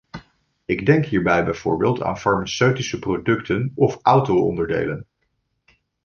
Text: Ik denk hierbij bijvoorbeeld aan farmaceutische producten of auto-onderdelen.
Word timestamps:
Ik 0.65 0.85
denk 0.85 1.05
hierbij 1.05 1.45
bijvoorbeeld 1.45 2.01
aan 2.01 2.17
farmaceutische 2.17 2.99
producten 2.99 3.71
of 3.75 3.99
auto-onderdelen. 4.01 5.05